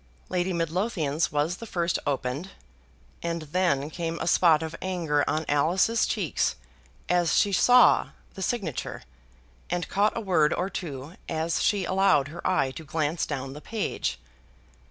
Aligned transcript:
Lady 0.29 0.51
Midlothian's 0.51 1.31
was 1.31 1.57
the 1.57 1.67
first 1.67 1.99
opened, 2.07 2.49
and 3.21 3.43
then 3.43 3.91
came 3.91 4.17
a 4.19 4.25
spot 4.25 4.63
of 4.63 4.75
anger 4.81 5.23
on 5.29 5.45
Alice's 5.47 6.07
cheeks 6.07 6.55
as 7.07 7.35
she 7.35 7.51
saw 7.51 8.09
the 8.33 8.41
signature, 8.41 9.03
and 9.69 9.89
caught 9.89 10.17
a 10.17 10.19
word 10.19 10.55
or 10.55 10.71
two 10.71 11.17
as 11.29 11.61
she 11.61 11.85
allowed 11.85 12.29
her 12.29 12.41
eye 12.49 12.71
to 12.71 12.83
glance 12.83 13.27
down 13.27 13.53
the 13.53 13.61
page. 13.61 14.17